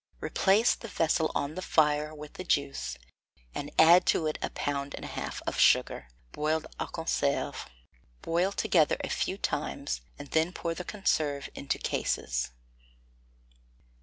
Replace 0.19 0.73
the 0.73 0.87
vessel 0.87 1.31
on 1.35 1.53
the 1.53 1.61
fire 1.61 2.11
with 2.11 2.33
the 2.33 2.43
juice, 2.43 2.97
and 3.53 3.69
add 3.77 4.07
to 4.07 4.25
it 4.25 4.39
a 4.41 4.49
pound 4.49 4.95
and 4.95 5.05
a 5.05 5.09
half 5.09 5.43
of 5.45 5.59
sugar, 5.59 6.07
boiled 6.31 6.65
à 6.79 6.91
conserve. 6.91 7.67
Boil 8.23 8.51
together 8.51 8.97
a 9.03 9.09
few 9.09 9.37
times, 9.37 10.01
and 10.17 10.29
then 10.29 10.53
pour 10.53 10.73
the 10.73 10.83
conserve 10.83 11.49
into 11.53 11.77
cases. 11.77 12.49